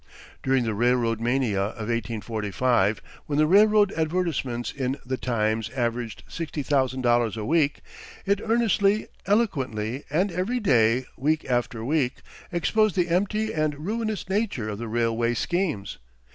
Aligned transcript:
During 0.41 0.63
the 0.63 0.73
railroad 0.73 1.19
mania 1.21 1.61
of 1.61 1.87
1845, 1.89 3.03
when 3.27 3.37
the 3.37 3.45
railroad 3.45 3.91
advertisements 3.95 4.71
in 4.71 4.97
"The 5.05 5.15
Times" 5.17 5.69
averaged 5.69 6.23
sixty 6.27 6.63
thousand 6.63 7.01
dollars 7.01 7.37
a 7.37 7.45
week, 7.45 7.81
it 8.25 8.41
earnestly, 8.43 9.09
eloquently, 9.27 10.03
and 10.09 10.31
every 10.31 10.59
day, 10.59 11.05
week 11.17 11.45
after 11.45 11.85
week, 11.85 12.23
exposed 12.51 12.95
the 12.95 13.09
empty 13.09 13.53
and 13.53 13.77
ruinous 13.85 14.27
nature 14.27 14.69
of 14.69 14.79
the 14.79 14.87
railway 14.87 15.35
schemes. 15.35 15.99